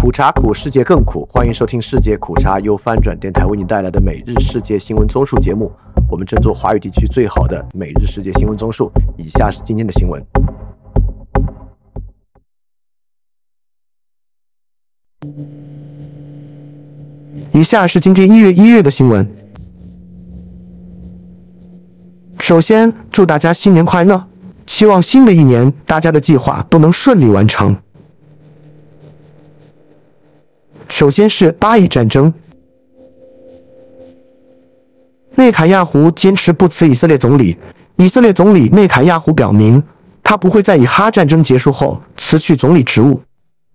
[0.00, 1.28] 苦茶苦，世界更苦。
[1.28, 5.72] 欢迎收听世界苦茶由翻转电台为您带来的每日世界新闻综述节目。
[6.08, 8.88] 我们争做华语地区最好的每日世界新闻综述。
[9.16, 10.24] 以下是今天的新闻。
[17.52, 19.28] 以下是今天一月一日的新闻。
[22.38, 24.24] 首先，祝大家新年快乐！
[24.64, 27.76] 希望新的一年大家的计划都能顺利完成。
[30.88, 32.32] 首先是巴以战争，
[35.34, 37.56] 内塔亚胡坚持不辞以色列总理。
[37.96, 39.82] 以色列总理内塔亚胡表明，
[40.22, 43.20] 他不会在以哈战争结束后辞去总理职务。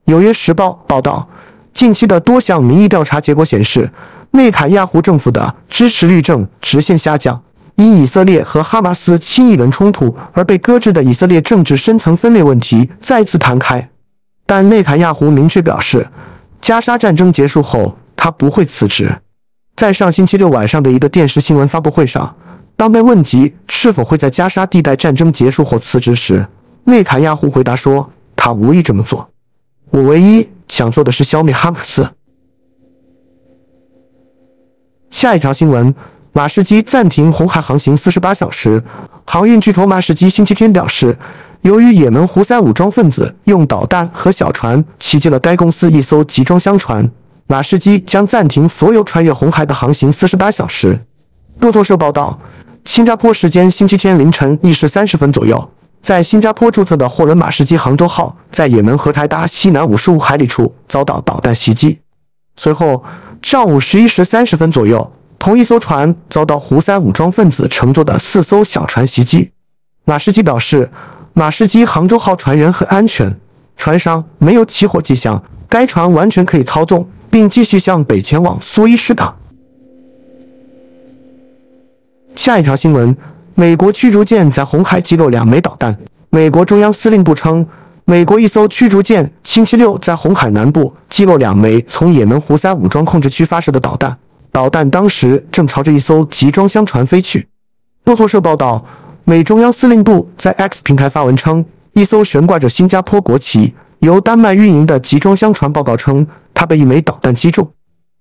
[0.05, 1.27] 纽约时报报道，
[1.73, 3.89] 近期的多项民意调查结果显示，
[4.31, 7.41] 内塔亚胡政府的支持率正直线下降。
[7.75, 13.89] 因以色列和哈马斯新一轮冲突而被搁置的以色列政治深层分裂问题再次弹开，
[14.45, 16.07] 但内塔亚胡明确表示。
[16.63, 19.13] 加沙战争结束后，他不会辞职。
[19.75, 22.33] 在上星期六晚上的一个电视新闻发布会上，
[22.77, 26.47] 当被问及是否会在加沙地带战争结束后辞职时，
[26.85, 29.29] 内塔亚胡回答说：“他无意这么做。
[29.89, 32.09] 我唯一想做的是消灭哈马斯。”
[35.11, 35.93] 下一条新闻：
[36.31, 38.81] 马士基暂停红海航行四十八小时。
[39.25, 41.17] 航运巨头马士基星期天表示。
[41.63, 47.09] 由于也门胡塞武装分子用导弹和小船袭击了该公司一艘集装箱船，
[47.47, 50.99] 马士基将暂停所有穿越红海的航行四十八小时。
[51.59, 52.37] 路透社报道，
[52.83, 55.69] 新加坡时间星期天凌晨一时三十分左右，
[56.01, 61.97] 在新加坡注册的货轮马士基杭州号在也门荷台达西南五十五海里处遭到导弹袭击。
[62.57, 63.01] 随后，
[63.41, 65.09] 上午十一时三十分左右，
[65.43, 69.51] 同一艘船遭到胡塞武装分子乘坐的四艘小船袭击。
[70.05, 70.89] 马士基表示。
[71.35, 73.35] 马士基杭州号船员很安全，
[73.75, 79.35] 船上没有起火迹象，该船完全可以操纵，并继续向北前往苏伊士港。
[82.35, 83.17] 下一条新闻：
[83.55, 85.97] 美国驱逐舰在红海击落两枚导弹。
[86.29, 87.65] 美国中央司令部称，
[88.05, 94.15] 美国一艘驱逐舰星期六在红海南部击落两枚从也门胡塞武装控制区发射的导弹，
[94.53, 97.49] 导弹当时正朝着一艘集装箱船飞去。
[98.05, 98.85] 路透社报道。
[99.25, 107.71] 美中央司令部在 X 平台发文称，一艘悬挂着新加坡国旗、由丹麦运营的集装箱船报告称，它被一枚导弹击中。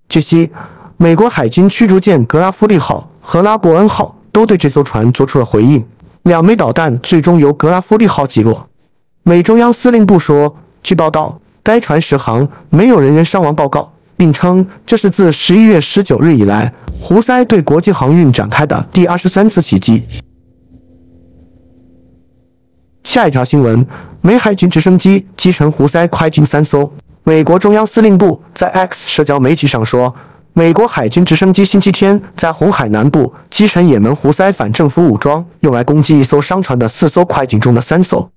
[0.09, 0.48] 据悉，
[0.97, 5.84] 美国海军驱逐舰格拉夫利号和拉伯恩号都对这艘船做出了回应，
[6.22, 8.69] 两枚导弹最终由格拉夫利号击落。
[9.25, 13.91] 美中央司令部说，据报道，该船驶航，没有人员伤亡报告，
[14.22, 20.00] 并称这是自十一月十九日以来，胡塞对国际航运展开的第二十三次袭击。
[23.03, 23.84] 下一条新闻：
[24.21, 26.88] 美海军直升机击沉胡塞快艇三艘。
[27.25, 30.15] 美国中央司令部在 X 社交媒体上说，
[30.53, 38.31] 美国海军直升机星期天在红海南部击沉也门胡塞反政府武装用来攻击一艘商船的四艘快艇中的三艘。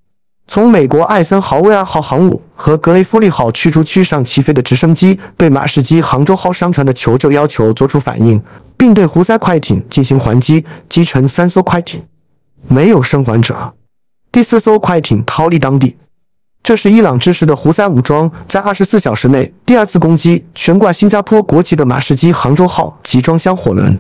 [0.48, 8.42] 从美国艾森豪威尔号航母和格雷夫利号驱逐区上起飞的直升机对马士基杭州号商船的求救要求作出反应，
[8.78, 12.02] 并对胡塞快艇进行还击，击沉三艘快艇，
[12.68, 13.74] 没有生还者。
[14.32, 15.98] 第四艘快艇逃离当地。
[16.62, 23.98] 这是伊朗支持的胡塞武装在二十四小时内第二次攻击悬挂新加坡国旗的马士基杭州号集装箱货轮。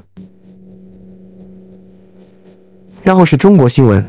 [3.03, 4.03] 然后是中国新闻。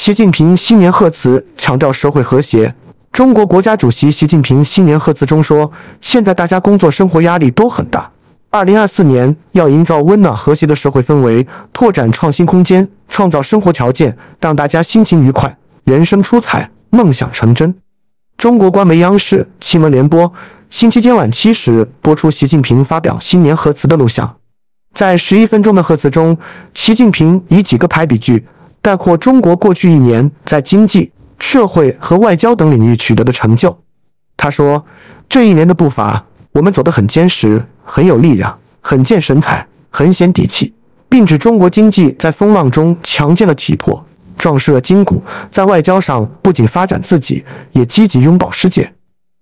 [0.00, 2.72] 习近平新年贺词强调社会和谐。
[3.10, 8.08] 中国国家主席习近平新年贺词中说：“现在大家工作生活压力都很大。”
[8.50, 17.74] 二零二四年要营造温暖和谐的社会氛围，拓展创新空间，创造生活条件，让大家心情愉快，人生出彩，梦想成真。
[18.36, 20.32] 中国官媒央视新闻联播
[20.70, 24.36] 星期天晚七时播出习近平发表新年贺词的录像。
[24.94, 26.38] 在十一分钟的贺词中，
[26.72, 28.46] 习近平以几个排比句
[28.88, 33.78] 概括中国过去一年在经济社会和外交等领域取得的成就。
[34.34, 34.82] 他说
[35.28, 40.72] ：“这一年的步伐，我们走得很坚实。”很有力量，很见神采，很显底气，
[41.06, 44.02] 并指中国经济在风浪中强健了体魄，
[44.38, 45.22] 壮实了筋骨。
[45.50, 48.90] 在外交上不仅发展自己，也积极拥抱世界。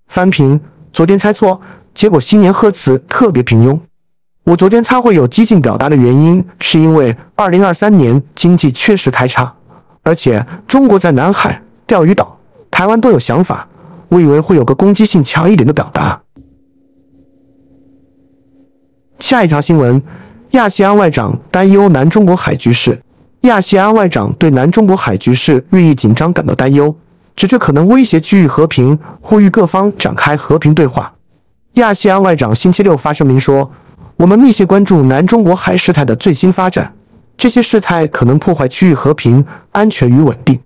[0.08, 0.60] 翻评：
[0.92, 1.60] 昨天猜错，
[1.94, 3.78] 结果新年贺词特别平庸。
[4.46, 9.52] 我昨天猜会有激进表达的原因，是因为二零二三年经济确实太差，
[10.04, 12.38] 而且中国在南海、钓鱼岛、
[12.70, 13.66] 台湾都有想法，
[14.08, 16.22] 我以为会有个攻击性强一点的表达。
[19.18, 20.00] 下一条新闻：
[20.52, 22.96] 亚细安外长担忧南中国海局势。
[23.40, 26.96] 亚细安外长对南中国海局势日益紧张感到担忧。
[27.34, 31.12] 指这可能威胁区域和平，呼吁各方展开和平对话。
[31.74, 33.68] 亚细安外长星期六发声明说
[34.16, 36.90] ：“我们密切关注南中国海事态的最新发展，
[37.36, 40.58] 这些事态可能破坏区域和平、安全与稳定。”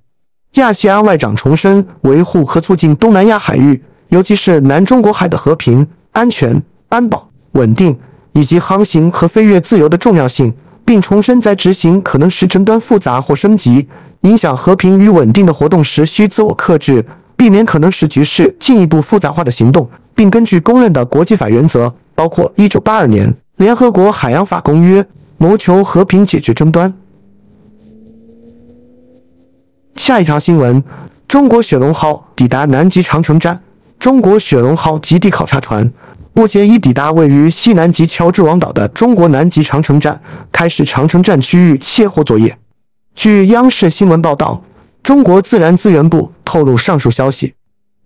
[0.55, 7.99] 亚细安外长重申维护和促进东南亚海域，尤其是南中国海的和平、安全、安保、稳定
[8.33, 10.55] 以及航行和飞越自由的重要性，
[10.85, 13.89] 并重申在执行可能使争端复杂或升级、
[14.21, 17.05] 影响和平与稳定的活动时需自我克制，
[17.37, 19.91] 避免可能使局势进一步复杂化的行动。
[20.13, 25.07] 并根据公认的国际法原则，包括1982年联合国海洋法公约，
[25.39, 26.93] 谋求和平解决争端。
[29.97, 30.85] 下一条新闻：
[31.27, 33.59] 中国雪龙号抵达南极长城站。
[33.99, 35.91] 中国雪龙号极地考察团
[36.35, 40.21] 目前已抵达位于西南极乔治王岛的中国南极长城站，
[40.53, 42.55] 开始长城站区域卸货作业。
[43.15, 44.63] 据央视新闻报道，
[45.03, 47.55] 中国自然资源部透露上述消息。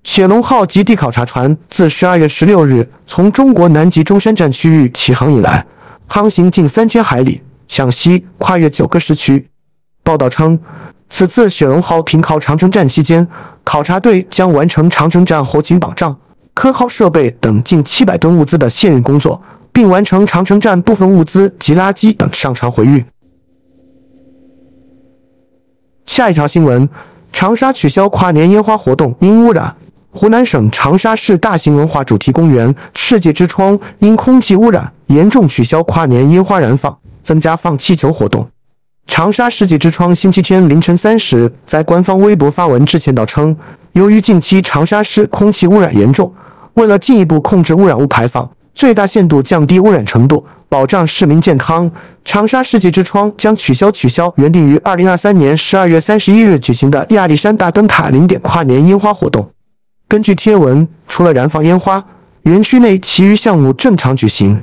[0.04, 5.66] 雪龙号极地考察船自十二月十六日从中国南极中山站区域起航以来，
[6.06, 9.48] 航行近三千海里，向西跨越九个时区。
[10.04, 10.60] 报道称，
[11.08, 13.26] 此次雪龙号停靠长城站期间，
[13.64, 16.16] 考察队将完成长城站后勤保障、
[16.52, 19.42] 科号设备等近七百吨物资的卸运工作，
[19.72, 23.04] 并完成长城站部分物资及垃圾等上船回运。
[26.04, 26.86] 下一条新闻：
[27.32, 29.74] 长沙取消跨年烟花活动因污染。
[30.16, 38.48] 湖南省长沙市大型文化主题公园“世界之窗”因空气污染严重取消跨年烟花燃放，增加放气球活动。
[39.08, 43.56] 长沙世界之窗星期天凌晨三时在官方微博发文致歉道称，
[43.94, 46.32] 由于近期长沙市空气污染严重，
[46.74, 51.90] 为了进一步控制污染物排放，最大限度降低污染程度，保障市民健康，
[52.24, 59.50] 长沙世界之窗将取消取消原定于二零二三年十二月三十一日举行的亚历山大灯塔零点跨年烟花活动。
[60.14, 62.04] 根据贴文，除了燃放烟花，
[62.42, 64.62] 园区内其余项目正常举行。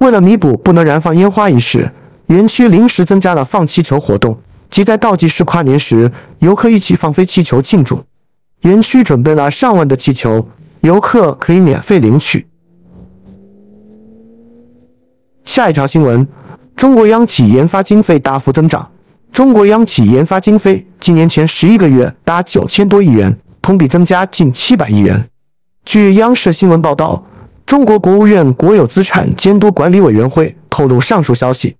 [0.00, 1.90] 为了弥补不能燃放烟花一事，
[2.26, 8.04] 园区临时增加了放气球活动，即在倒计时跨年时，游客一起放飞气球庆祝。
[8.64, 10.46] 园区准备了上万的气球，
[10.82, 12.46] 游客可以免费领取。
[15.46, 16.28] 下一条新闻：
[16.76, 18.86] 中国央企研发经费大幅增长。
[19.32, 23.34] 中国央企研发经费今年前十一个月达九千多亿元。
[23.62, 25.24] 同比增加近七百亿元。
[25.84, 27.24] 据央视新闻报道，
[27.64, 31.76] 中国国务院国有资产监督管理委员会透露上述消息。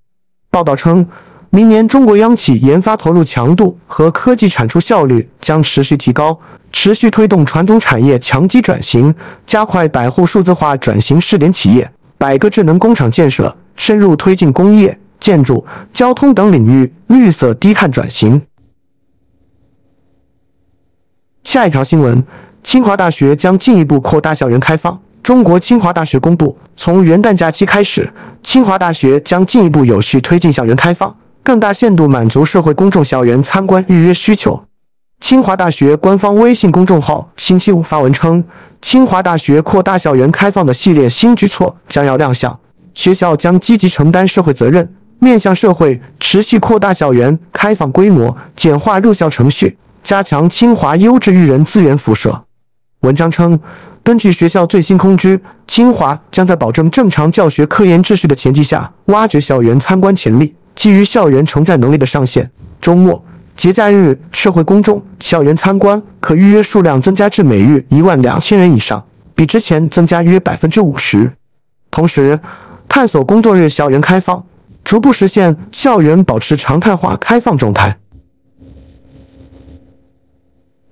[0.48, 1.06] 报道称，
[1.50, 6.38] 明年中国央企研发投入强度和科技产出效率将持续提高，
[6.70, 9.14] 持续推动传统产业强基转型，
[9.46, 18.40] 加快百户数字化转型试点企业、百个智能工厂建设，深入推进工业、建筑、交通等领域绿色低碳转型。
[21.52, 22.24] 下一条新闻：
[22.62, 24.98] 清华大学将进一步扩大校园开放。
[25.22, 28.10] 中国清华大学公布，从元旦假期开始，
[28.42, 34.64] 清华大学将进一步有序推进校园开放，更大限度满足社会公众校园参观预约需求。
[35.20, 38.42] 清华大学官方微信公众号星期五发文称，
[38.80, 42.58] 清华大学扩大校园开放的系列新举措将要亮相，
[42.94, 49.76] 学校将积极承担社会责任，面向社会持续扩大校园开放规模，简化入校程序。
[50.02, 52.44] 加强清华优质育人资源辐射。
[53.00, 53.58] 文章称，
[54.02, 60.54] 根据学校最新通知，清华将在保证正常教学科研秩序的前提下，挖掘校园参观潜力。
[60.74, 63.22] 基于校园承载能力的上限，周末、
[63.56, 69.04] 节假日、社会公众校园参观可预约数量增加至每日一万两千人以上，
[69.34, 71.30] 比之前增加约百分之五十。
[71.90, 72.38] 同时，
[72.88, 74.42] 探索工作日校园开放，
[74.82, 77.96] 逐步实现校园保持常态化开放状态。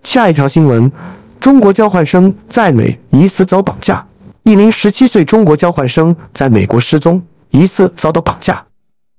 [0.02, 0.90] 下一条新闻：
[1.38, 4.04] 中国交换生在美疑似遭绑架。
[4.42, 8.64] 一名十七岁中国交换生在美国失踪，疑似遭到绑架。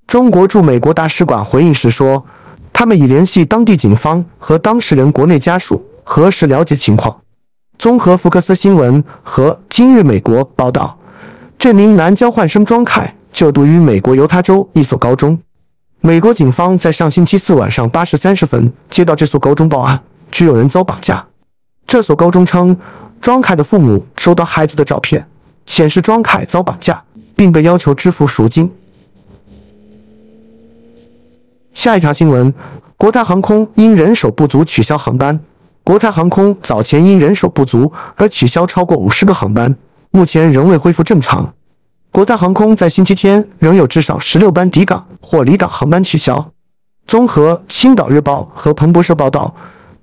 [0.08, 2.26] 中国驻美国大使馆回应时说，
[2.74, 7.16] 他们已联系当地警方和当事人国内家属，核实了解情况。
[7.78, 10.98] 综合福克斯新闻和今日美国报道，
[11.58, 15.40] 这名男交换生庄凯就读于美国犹他州一所高中。
[16.02, 20.02] 美国警方在上星期四晚上八时三十分接到这所高中报案。
[20.32, 21.24] 只有人遭绑架。
[21.86, 22.76] 这所高中称，
[23.20, 25.28] 庄凯的父母收到孩子的照片，
[25.66, 27.04] 显示庄凯遭绑架，
[27.36, 28.72] 并被要求支付赎金。
[31.74, 32.54] 下一条新闻：
[32.96, 35.38] 国泰航空因人手不足取消航班。
[35.84, 39.76] 国泰航空早前因人手不足而取消超过五十个航班，
[40.12, 41.54] 目前仍未恢复正常。
[42.12, 46.52] 国泰航空在星期天仍有至少十六班抵港或离港航班取消。
[47.08, 49.54] 综合《青岛日报》和彭博社报道。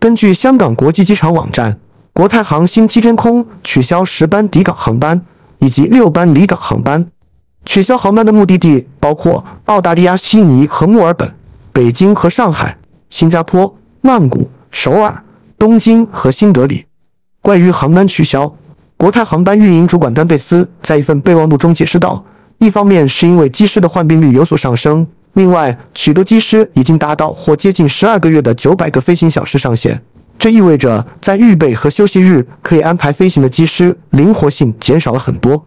[0.00, 1.76] 根据香港国际机场网站，
[2.12, 5.20] 国泰航星期天空取消十班抵港航班
[5.58, 7.04] 以及六班离港航班。
[7.64, 11.34] 取消航班的目的地包括澳大利亚悉尼和墨尔本、
[11.72, 12.78] 北京和上海、
[13.10, 15.24] 新加坡、曼谷、首尔、
[15.58, 16.86] 东京和新德里。
[17.42, 18.54] 关于航班取消，
[18.96, 22.24] 国泰航班运营主管丹贝斯在一份备忘录中解释道
[22.58, 25.04] ：“一方面是因为机师的患病率有所上升，
[25.38, 30.02] 另外许多机师已经达到或接近十二个月的九百个飞行小时上限，
[30.36, 35.64] 这意味着在预备和休息日可以安排飞行的机师灵活性减少了很多。”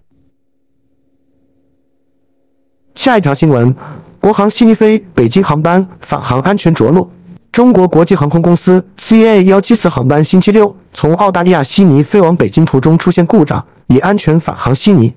[2.96, 3.74] 下一条新闻：
[4.20, 7.10] 国航悉尼飞北京航班返航安全着陆。
[7.54, 15.14] 中国国际航空公司 CA 幺七四航班星期六从澳大利亚悉尼飞往北京途中出现故障，已安全返航悉尼。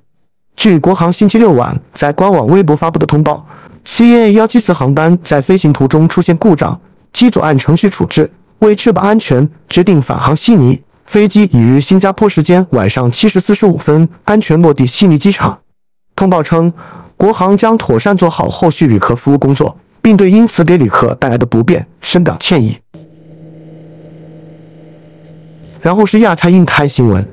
[0.56, 3.44] 据国航星期六晚在官网微博发布的通报
[3.86, 6.80] ，CA 幺七四航班在飞行途中出现故障，
[7.12, 10.82] 机组按程序处置，为确保安全，决定返航悉尼。
[11.06, 15.60] 飞机已于新加坡时间晚上七时四十五分安全落地悉尼机场。
[16.16, 16.72] 通报称，
[17.16, 19.76] 国航将妥善做好后续旅客服务工作。
[20.04, 22.76] 并对因此给旅客带来的不便深表歉意。
[25.80, 27.26] 然后是亚太印太新闻：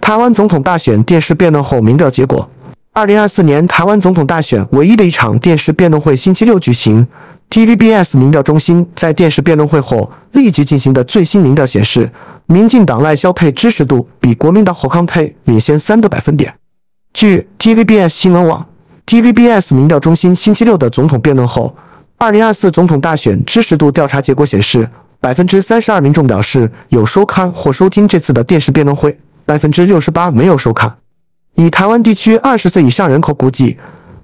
[0.00, 2.48] 台湾总统大选电视辩论后民调结果。
[2.92, 7.06] 二零二四年台湾总统大选唯一的一场电视辩论会星期六举行。
[7.48, 12.10] TVBS 民调中心在电视辩论会后立即进行的最新民调显示，
[12.46, 16.52] 民进党赖萧佩支持度比国民党侯康佩领先三个百分点。
[17.14, 18.66] 据 TVBS 新闻网。
[19.06, 21.74] TVBS 民调中心星期六的总统辩论后，
[22.18, 24.86] 二零二四总统大选支持度调查结果显示，
[25.18, 30.94] 百分之三十二民众表示有收看或收听这次的电视辩论会，百分之六十八没有收看。
[31.58, 33.76] 以台湾地区二十岁以上人口估计，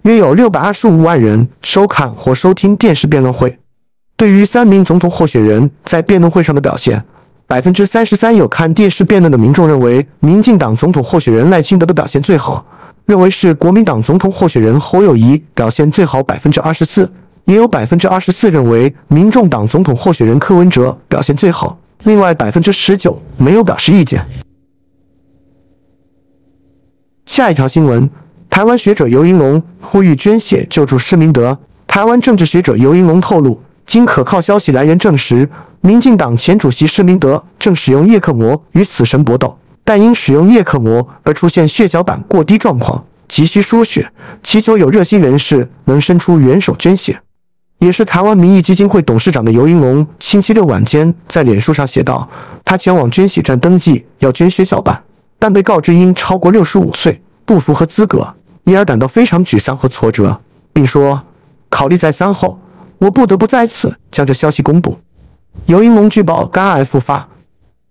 [0.03, 3.59] 约有六百二十五万人收看或收听电视辩论会。
[4.17, 7.03] 对于三名总统候选人在辩论会上的表现，
[7.49, 12.65] 百分之三十三有看电视辩论的民众认为，民进党总统候选人赖清德的表现最好。
[13.07, 17.11] 认为是国民党总统候选人侯友谊表现最好，百分之二十四，
[17.47, 24.25] 也有百分之二十四认为民众党总统候选人柯文哲表现最好，另外百分之十九没有表示意见。
[27.27, 28.09] 下一条新闻：
[28.51, 31.59] 台湾学者尤英龙呼吁捐血救助施明德。
[31.87, 35.49] 台湾政治学者尤英龙透露，经可靠消息来源证实，
[35.81, 39.59] 民进党前主席施明德正使用叶克膜与死神搏斗。
[39.85, 44.11] 但因使用叶克膜而出现血小板过低状况，急需输血，
[44.43, 47.21] 祈求有热心人士能伸出援手捐血。
[47.79, 52.27] 也是台湾民意基金会董事长的尤英龙，星期六晚间在脸书上写道
[52.65, 55.03] ：“他前往捐血站登记要捐血小板，
[55.45, 58.35] 但被告知因超过六十五岁不符合资格，
[58.65, 60.41] 因而感到非常沮丧和挫折，
[60.73, 61.21] 并说
[61.69, 62.59] 考虑再三后，
[62.97, 64.99] 我不得不再次将这消息公布。”
[65.67, 67.29] 尤英龙据报肝癌复发。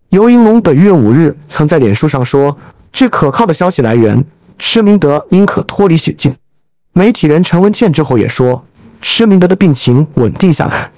[0.10, 2.57] 尤英龙本月五日曾在脸书上说
[2.91, 4.25] ：“据可靠的消息来源，
[4.57, 6.36] 施明德应可脱离险境。”
[6.93, 8.65] 媒体人陈文茜之后也说
[9.00, 10.91] ：“施明德的病情稳定下来。”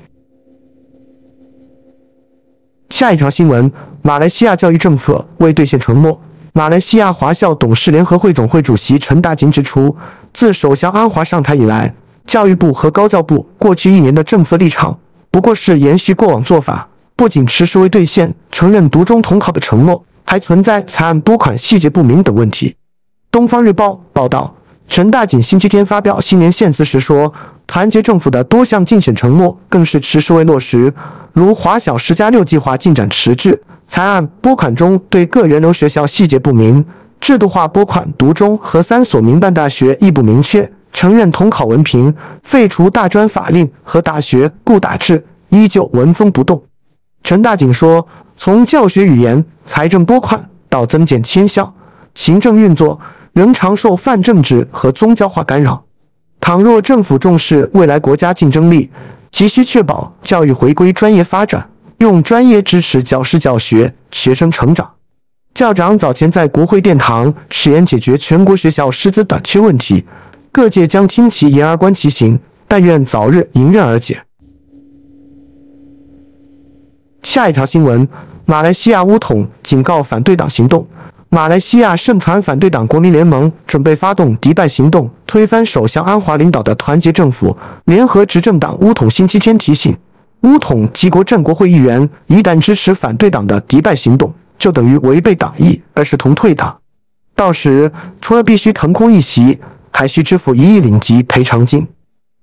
[2.91, 3.69] 下一条新闻：
[4.01, 6.17] 马来西亚教育政策未兑现承诺。
[6.57, 9.93] 马来西亚华校董事联合会总会主席陈大锦指出，
[10.33, 11.93] 自首相安华上台以来，
[12.25, 14.97] 教育部和高教部过去一年的政策立场
[15.29, 16.87] 不过是延续过往做法。
[17.17, 22.73] 不仅迟迟未兑现承认独中统考的承诺，还存在财案拨款细节不明等问题。
[23.29, 24.55] 东方日报报道，
[24.87, 27.33] 陈大锦星期天发表新年献词时说，
[27.67, 30.93] 团结政府的多项竞选承诺更是迟迟未落实，
[31.33, 36.83] 如华小十加六计划进展迟滞，财案拨款中对个人流学校细节不明，
[37.21, 42.13] 制度化拨款读中和三所民办大学亦不明确，承认统考文凭，
[42.43, 46.61] 废除大专法令和大学固打制依旧纹风不动。
[47.23, 48.05] 陈大景说
[48.37, 51.73] ：“从教学语言、财政拨款到增减迁校、
[52.13, 52.99] 行政运作，
[53.33, 55.83] 仍常受泛政治和宗教化干扰。
[56.39, 58.91] 倘若政府重视未来国家竞争力，
[59.31, 61.67] 急需确保教育回归专业发展，
[61.99, 64.89] 用专业支持教师教学、学生成长。”
[65.55, 70.03] 校长早前在国会殿堂誓言解决全国学校师资短缺问题，
[70.51, 72.37] 各界将听其言而观其行，
[72.67, 74.21] 但愿早日迎刃而解。
[77.23, 78.07] 下一条新闻：
[78.45, 80.85] 马来西亚巫统警告反对党行动。
[81.29, 87.57] 马来西亚盛传反对党国民联盟准备发动迪拜行动，推翻首相安华领导的团结政府。
[87.85, 89.95] 联合执政党巫统星期天提醒
[90.45, 96.77] 巫统及国政国会议员，一旦支持反对党的迪拜行动，就等于违背党意，而是同退党。
[97.35, 99.57] 到时除了必须腾空一席，
[99.89, 101.87] 还需支付一亿领级赔偿金。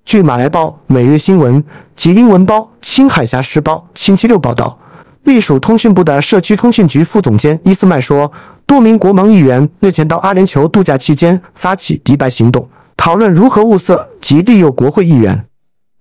[0.04, 1.62] 据《马来报》《每日新闻》
[1.94, 4.76] 及英文报《新海峡时报》星期六报道，
[5.22, 8.30] 隶属通讯部的社区通讯局副总监伊斯麦说，
[8.66, 15.46] 多名国盟议员日前到阿联酋度假期间发起迪拜行动，讨论如何物色及利诱国会议员。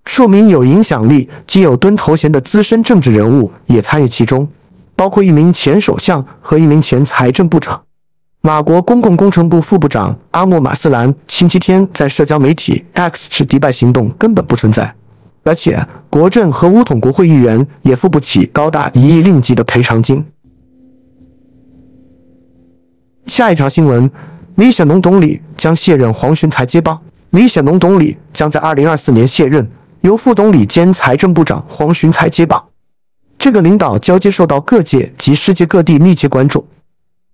[0.04, 4.46] 数名有影响力及有蹲头衔的资深政治人物也参与其中，
[4.96, 7.80] 包括一名前首相和一名前财政部长。
[8.40, 14.92] 马国公共工程部副部长阿莫马斯兰星期天在社交媒体 X 指迪拜行动根本不存在，
[15.44, 15.80] 而且
[16.10, 20.24] 国政和乌统国会议员也付不起高达一亿令吉的赔偿金。
[23.28, 24.10] 下一条新闻：
[24.56, 26.98] 李显龙总理将卸任黄循财接棒。
[27.30, 29.66] 李显龙总理将在二零二四年卸任，
[30.02, 32.62] 由副总理兼财政部长黄循财接棒。
[33.38, 36.66] 这个领导交接受到各界及世界各地密切关注。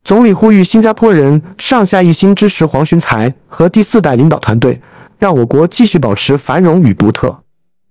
[0.05, 4.81] 总理呼吁新加坡人上下一心支持黄循财和第四代领导团队，
[5.19, 7.37] 让我国继续保持繁荣与独特。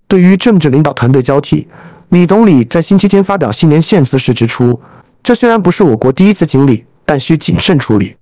[0.06, 1.66] 对于政治领导团队交替，
[2.10, 4.80] 李总理在星期天发表新年献词时指出，
[5.24, 8.14] 这虽然不是我国第一次经历，但需谨慎处理。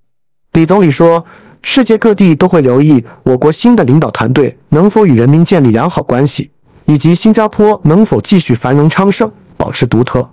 [0.53, 1.25] 李总理说，
[1.69, 6.49] 世界各地都会留意我国新的领导团队能否与人民建立良好关系，
[6.85, 10.31] 以及新加坡能否继续繁荣昌盛，保持独特。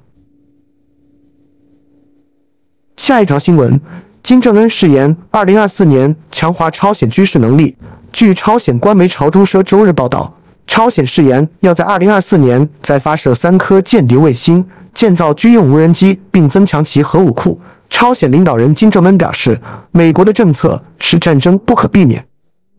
[2.98, 3.82] 下一条新闻：
[4.22, 7.76] 金正恩誓言，二零二四年强化朝鲜军事能力。
[8.12, 10.38] 据朝鲜官媒朝中社周日报道，
[10.68, 14.64] 朝鲜誓言要在二零二四年再发射三颗间谍卫星，
[14.94, 17.60] 建造军用无人机，并增强其核武库。
[17.90, 19.60] 朝鲜领导人金正恩表示，
[19.92, 22.26] 美国的政策是战争不可避免。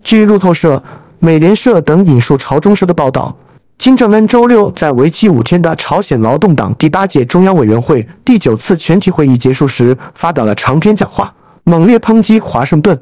[0.03, 0.83] 据路透社、
[1.19, 3.37] 美联社等引述朝中社的报道。
[3.77, 11.35] 金正恩周六在为期五天的朝鲜劳动党第八届中央委员会第九次全体会议结束时，发表了长篇讲话，
[11.65, 12.99] 猛烈抨击华盛顿。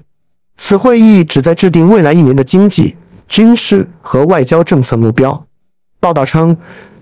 [0.56, 2.96] 此会议旨在制定未来一年的经济、
[3.28, 5.44] 军事和外交政策目标。
[6.00, 6.56] 报道称，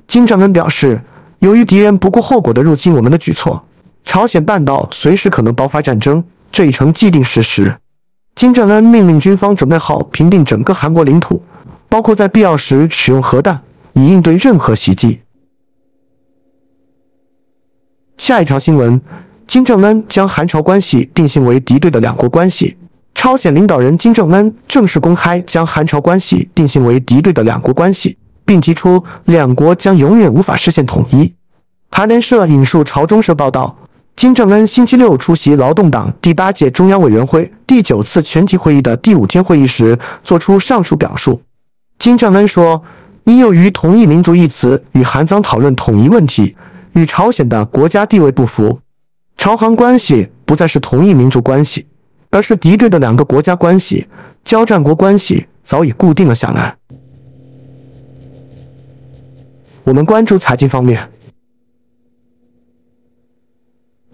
[0.09, 1.01] 金正恩表示，
[1.39, 3.63] 由于敌人不顾后果地入侵我们的举措，
[4.05, 7.77] 朝鲜半岛随时可能爆发战争，这已成既定事实。
[8.35, 11.43] 金正恩命令军方准备好平定整个韩国领土。
[11.89, 13.61] 包括在必要时使用核弹，
[13.95, 15.23] 以应对任何袭击。
[18.17, 19.01] 下一条新闻：
[19.49, 22.77] 金正恩将韩朝关系定性为敌对的两国关系。
[23.13, 31.35] 朝鲜领导人金正恩正式公开将韩朝关系定性为敌对的两国关系，并提出两国将永远无法实现统一。
[31.91, 33.77] 韩联社引述朝中社报道，
[34.21, 41.41] 金正恩星期六出席劳动党第八届中央委员会第九次全体会议的第五天会议时，作出上述表述。
[41.99, 42.83] 金正恩说
[43.25, 46.55] ：“因由于‘同一民族’一词与韩方讨论统一问题，
[46.93, 48.79] 与朝鲜的国家地位不符，
[49.39, 51.87] 朝韩关系不再是同一民族关系，
[52.29, 54.07] 而是敌对的两个国家关系，
[54.45, 56.77] 交战国关系早已固定了下来。”
[59.83, 61.09] 我们关注财经方面，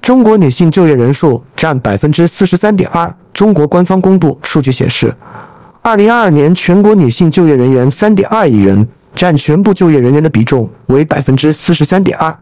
[0.06, 3.12] 中国女性就业人数占百分之四十三点二。
[3.32, 5.12] 中国官方公布数据显示。
[5.82, 12.32] 二零二二年全国女性就业人员三点二亿人，占全部就业人员的比重为百分之四十三点二。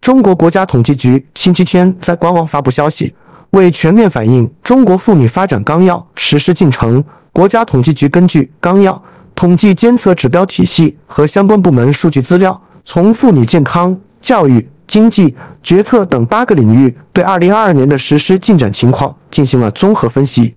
[0.00, 3.14] 中国国家统计局星期天在官网发布消息，
[3.50, 9.00] 为全面反映《中国妇女发展纲要》实施进程，国家统计局根据纲要
[9.36, 20.54] 统计监测指标体系和相关部门数据资料，从妇女健康、教育、经济、决策等八个领域，对二零二二年的实施进展情况进行了综合分析。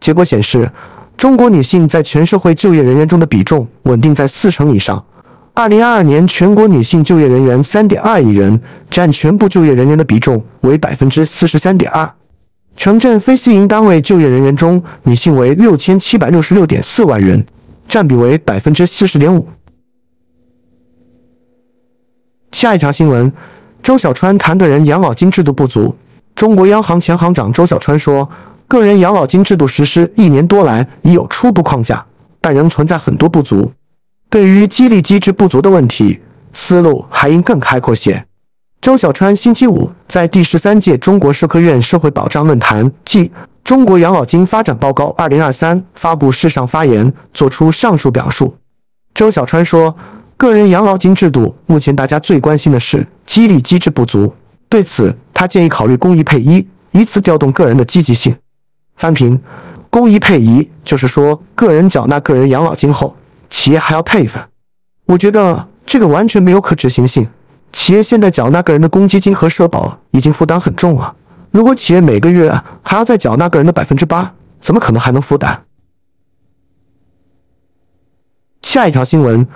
[0.00, 0.70] 结果显示。
[1.16, 5.02] 中国女性在全社会就业人员中的比重稳定在四成以上。
[5.54, 8.60] 二零二二年全国女性就业人员三点二亿人，
[8.90, 12.12] 占全部就业人员的比重为百分之四十三点二。
[12.76, 17.42] 城镇非私营单位就业人员中，女性为六千七百六十六点四万人，
[17.88, 19.48] 占比为百分之四十点五。
[22.52, 23.32] 下一条新闻：
[23.86, 25.94] 周小川谈个人养老金制度不足。
[26.34, 28.28] 中国央行前行长周小川说。
[28.66, 32.04] 个人养老金制度实施一年多来已有初步框架，
[32.40, 33.70] 但仍存在很多不足。
[34.28, 36.18] 对于激励机制不足的问题，
[36.52, 38.26] 思路还应更开阔些。
[38.80, 43.28] 周小川星期五在第十三届中国社科院社会保障论坛暨
[43.62, 48.56] 《中国养老金发展报告（二零二三）》发布式上发言，作出上述表述。
[49.14, 49.94] 周小川说
[50.36, 54.34] ：“个人养老金制度目前大家最关心的是激励机制不足，
[54.68, 58.36] 对此他建议考虑公益配一，以此调动个人的积极性。”
[58.96, 59.40] 翻平，
[59.90, 63.14] 公益配一就是说，个人缴纳个人养老金后，
[63.50, 64.42] 企业还要配一份。
[65.06, 67.26] 我觉得这个完全没有可执行性。
[67.72, 71.14] 企业现在缴纳个人的公积金和社保已经负担很重了，
[71.50, 72.50] 如果企业每个月
[72.82, 75.58] 还要再缴纳个人的百分之八，怎么可能还能负担？
[78.62, 79.46] 下一条新闻，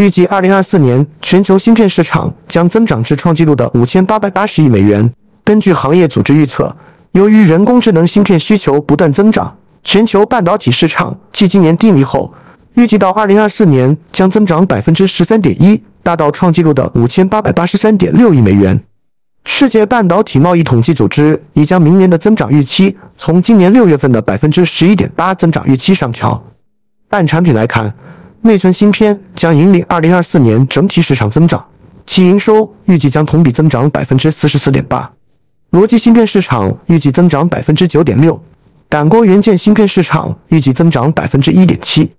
[0.00, 5.12] 预计二零二四年全球芯片市场将增长至创纪录的五千八百八十亿美元。
[5.44, 6.74] 根据行业组织预测，
[7.12, 12.32] 由于人工智能芯片需求不断增长，全球半导体市场继今年低迷后，
[12.76, 18.82] 预计到二零二四年将增长百分之十三点一，达到创纪录的五千八百八十三点六亿美元。
[19.44, 26.42] 世界半导体贸易统计组织已将明年的增长预期从今年六月份的百分之十一点八增长预期上调。
[27.10, 27.92] 按产品来看，
[28.42, 31.62] 内存芯片将引领二零二四年整体市场增长，
[32.06, 35.10] 其营收预计将同比增长百分之四十四点八。
[35.72, 38.42] 逻辑芯片市场预计增长百分之九点六，
[38.88, 42.10] 感光元件芯片市场预计增长百分之一点七。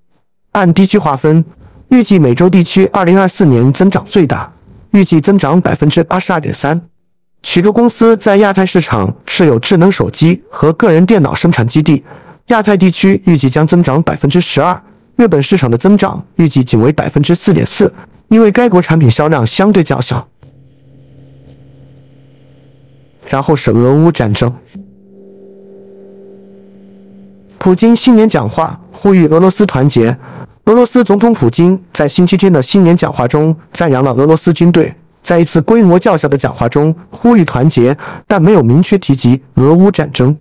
[0.51, 1.43] 按地区划分，
[1.89, 4.51] 预计美洲地区二零二四年增长最大，
[4.91, 6.79] 预计增长百分之八十二点三。
[7.41, 12.03] 许多公司在亚太市场设有智能手机和个人电脑生产基地，
[12.47, 14.79] 亚太地区预计将增长百分之十二。
[15.21, 17.93] 日本市场的增长预计仅为百分之四点四，
[18.29, 20.27] 因为该国产品销量相对较小。
[23.29, 24.51] 然后是俄乌战争。
[27.60, 30.17] 普京新年讲话呼吁俄罗斯团结。
[30.65, 40.36] 俄罗斯总统普京在星期天的新年讲话中赞扬了俄罗斯军队，在一次规模较小的讲话中呼吁团结，但没有明确提及俄乌战争。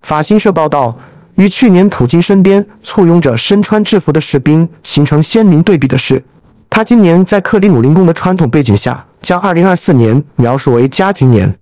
[0.00, 0.98] 法新社报道。
[1.36, 6.22] 与去年普京身边簇拥着身穿制服的士兵形成鲜明对比的是，
[6.70, 11.58] 他今年在克里姆林宫的传统背景下，将2024年描述为家庭年。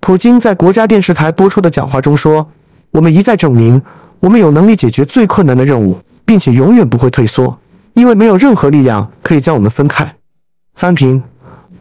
[0.00, 2.50] 普京在国家电视台播出的讲话中说
[2.92, 3.80] ：“我们一再证明，
[4.20, 7.58] 我们有能力解决最困难的任务，并且永远不会退缩，
[7.94, 10.14] 因为没有任何力量可以将我们分开。”
[10.76, 11.22] 翻评：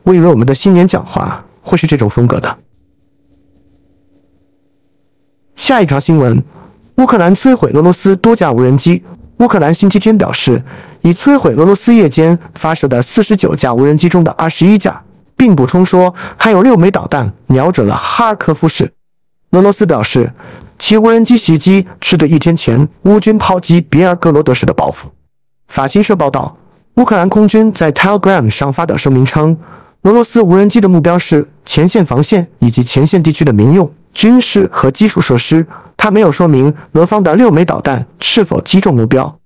[0.03, 2.57] 我以为我们的新年讲话会是这种风格的。
[5.57, 6.41] 下一条新闻。
[6.97, 9.03] 乌克兰摧毁俄罗斯多架无人机。
[9.37, 10.63] 乌克兰星期天表示，
[11.01, 15.03] 已摧毁俄罗斯夜间发射的四十九架无人机中的二十一架，
[15.35, 18.91] 并补充说，还有六枚导弹瞄准了哈尔科夫市。
[19.51, 20.31] 俄罗斯表示，
[20.77, 25.09] 其无人机袭击是对一天前乌军炮击别尔哥罗德市的报复。
[25.67, 26.55] 法新社报道，
[26.95, 29.57] 乌克兰空军在 Telegram 上发表声明称，
[30.03, 33.91] 俄罗斯无人机的目标是前线防线以及前线地区的民用。
[34.13, 35.65] 军事和基础设施，
[35.97, 39.39] 他没有说明俄方的六枚导弹是否击中目标。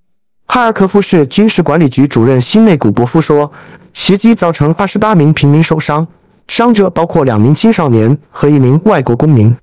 [0.46, 3.52] 哈尔科夫市军事管理局主任辛内古博夫说，
[3.94, 6.08] 袭击造成二十八名平民受伤，
[6.48, 9.56] 伤者包括两名青少年和一名外国公民。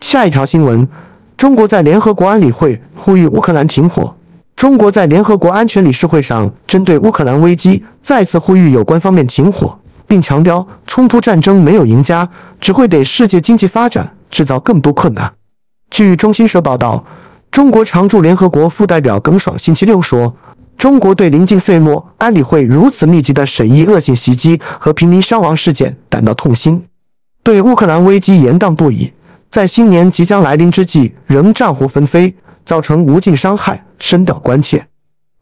[0.00, 0.86] 下一条新闻：
[1.36, 4.14] 中国在联合国安理会呼吁乌克兰停火。
[4.54, 9.78] 中国在联合国安全理事会上针对乌克兰危机再次呼吁有关方面停火。
[10.12, 12.28] 并强调，冲突战争没有赢家，
[12.60, 15.32] 只会给世界经济发展制造更多困难。
[15.90, 17.02] 据中新社报道，
[17.50, 20.36] 中国常驻联合国副代表耿爽星期六说
[20.76, 26.84] ：“中国对临近岁末安理会如此密集的审议恶性袭击和平民伤亡事件感到痛心，
[27.42, 29.10] 对乌克兰危机严荡不已，
[29.50, 34.86] 在新年即将来临之际仍战火纷飞，造成无尽伤害，深表关切。”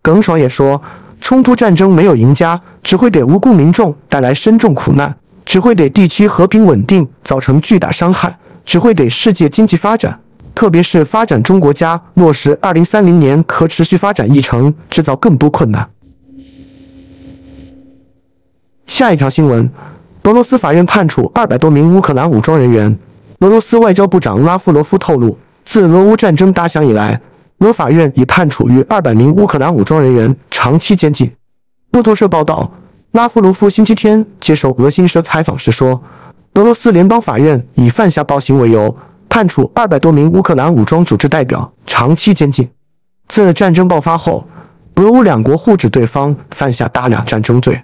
[0.01, 0.81] 耿爽也说。
[1.21, 10.19] 冲突战争没有赢家，只会给无辜民众带来深重苦难，只会给地区和平稳定造成巨大伤害，只会给世界经济发展，
[10.55, 15.89] 特别是发展中国家落实二零三零年可持续发展议程制造更多困难。
[18.87, 19.71] 下一条新闻：
[20.25, 22.99] 俄罗斯法院判处二百多名乌克兰武装人员。
[23.41, 27.21] 俄罗斯外交部长拉夫罗夫透露，自俄乌战争打响以来。
[27.61, 31.35] 俄法院已判处逾二百名乌克兰武装人员长期监禁。
[31.93, 32.71] 路透社报道，
[33.13, 36.03] 拉夫罗夫星期天接受俄新社采访时说，
[36.53, 38.95] 俄罗斯联邦法院以犯下暴行为由，
[39.27, 42.69] 判处二百多名乌克兰武装组织代表长期监禁。
[43.29, 44.47] 自战争爆发后，
[44.97, 47.81] 俄乌两国互指对方犯下大量战争罪。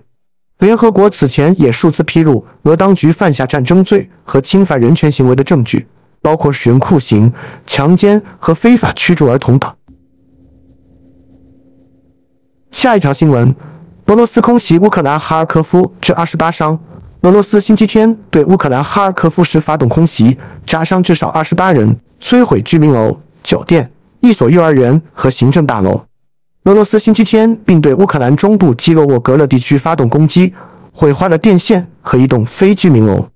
[0.59, 5.87] 联合国此前也数次披露俄当局犯下战争罪和侵犯人权行为的证据。
[6.21, 7.33] 包括使用酷刑、
[7.67, 9.73] 强奸和非法驱逐儿童等。
[12.77, 13.57] 下一条新闻：
[14.05, 16.79] 俄罗斯空袭乌克兰哈尔科夫，致二十八伤。
[17.23, 20.37] 俄罗斯星期天对乌克兰哈尔科夫市发动空袭，
[20.67, 25.99] 炸伤至少二十八人，摧毁居民楼、酒店、一所幼儿园和行政大楼。
[26.65, 30.53] 俄罗斯星期天并对乌克兰中部基洛沃格勒地区发动攻击，
[30.93, 33.27] 毁坏了电线和一栋非居民楼。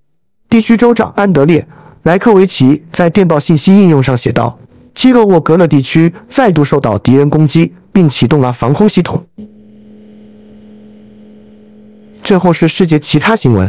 [0.50, 1.66] 地区州长安德烈。
[2.02, 4.58] 莱克维奇在电报信息应用上写道
[4.94, 9.26] ：“基洛沃格勒地区再度受到敌人攻击，并启动了防空系统。”
[12.22, 13.68] 最后是世界其他新闻：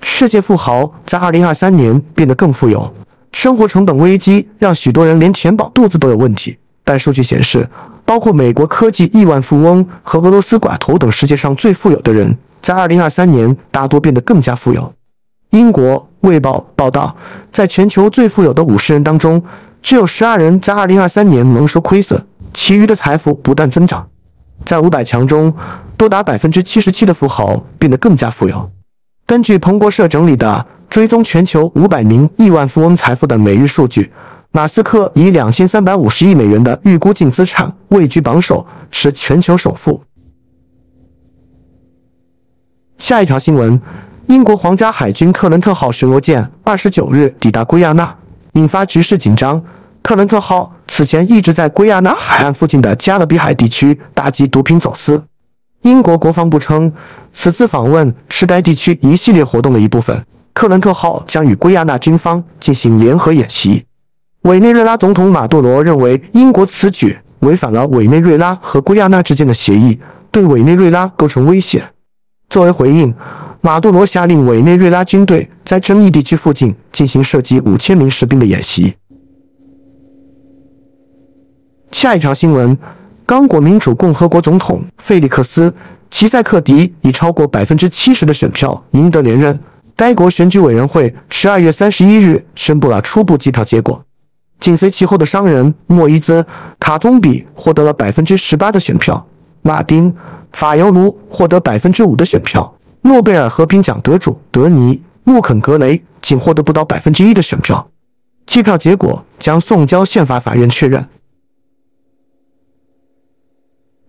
[0.00, 2.94] 世界富豪在2023年变得更富有。
[3.32, 6.56] 生活成本危机让许多人连填饱肚子都有问题。
[6.84, 7.68] 但数据显示，
[8.04, 14.92] 包括美国科技亿万富翁和俄罗斯寡头等世界上最富有的人，在2023年大多变得更加富有。
[15.50, 17.16] 英国《卫报》报道，
[17.52, 19.42] 在全球最富有的五十人当中，
[19.82, 24.08] 只有十二人在2023年蒙受亏损，其余的财富不断增长。
[24.64, 25.52] 在五百强中，
[25.96, 28.70] 多达百分之七十七的富豪变得更加富有。
[29.26, 34.12] 根据彭博社整理的追踪全球五百名亿万富翁财富的每日数据，
[34.52, 40.00] 马斯克以两千三百五十亿美元的预估净资产位居榜首，是全球首富。
[42.98, 43.80] 下一条新闻：
[44.26, 48.14] 英国皇家海军克伦特号巡逻舰二十九日抵达圭亚那，
[48.52, 49.62] 引发局势紧张。
[50.02, 55.22] 克伦特号此前一直在圭亚那海岸附近的加勒比海地区打击毒品走私。
[55.82, 56.92] 英国国防部称，
[57.32, 60.24] 此次访问是该地区一系列活动的一部分。
[60.52, 63.84] 克伦特号将与圭亚那军方进行联合演习。
[64.42, 69.98] 委内瑞拉总统马杜罗认为，英国此举违反了委内瑞拉和圭亚那之间的协议，
[70.30, 71.82] 对委内瑞拉构成威胁。
[72.50, 73.14] 作为回应，
[73.64, 78.92] 马杜罗下令委内瑞拉军队在争议地区附近进行涉及五千名士兵的演习。
[81.92, 82.76] 下一条新闻：
[83.24, 85.70] 刚果民主共和国总统费利克斯·
[86.10, 89.56] 齐塞克迪以超过百分之七十的选票赢得连任。
[89.94, 94.04] 该国选举委员会十二月三十一日宣布了初步计票结果。
[94.58, 96.42] 紧随其后的商人莫伊兹·
[96.80, 99.24] 卡通比获得了百分之十八的选票，
[99.62, 100.12] 马丁·
[100.52, 102.71] 法尤卢获得百分之五的选票，
[103.02, 107.88] 诺贝尔和平奖得主德尼·穆肯格雷仅获得不到百分之一的选票。
[108.46, 111.06] 计票结果将送交宪法法院确认。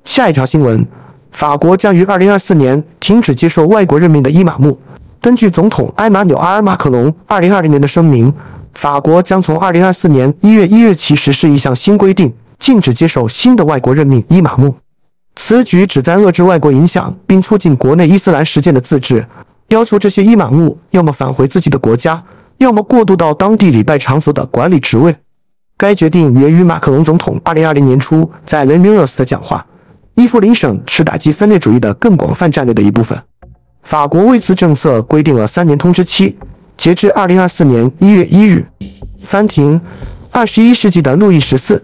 [0.06, 0.86] 下一条新闻：
[1.32, 4.80] 法国将于二零二四年停止接受外国任命的伊玛目。
[5.22, 8.34] 根据总统埃马纽埃尔·马克龙二零二零年的声明，
[8.74, 14.76] 法国将从二零二四年一月一日起实施一项新规定，禁止接受新的外国任命伊玛目。
[15.36, 19.26] 此举旨在遏制外国影响，并促进国内伊斯兰实践的自治，
[19.70, 22.24] 要求这些伊玛目要么返回自己的国家，
[22.58, 25.16] 要么过渡到当地礼拜场所的管理职位。
[25.76, 29.66] 该决定源于马克龙总统二零二零年初在雷米尔斯的讲话。
[30.16, 33.20] 伊夫林省是打击分裂主义的更广泛战略的一部分。
[33.82, 36.38] 法国为此政策规定了三年通知期，
[36.78, 38.66] 截至二零二四年一月一日。
[39.24, 39.82] 翻停。
[40.30, 41.84] 二十一世纪的路易十四。